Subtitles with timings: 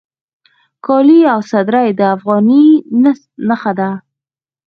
[0.85, 2.63] کالي او صدرۍ د افغاني
[3.49, 3.89] نښه ده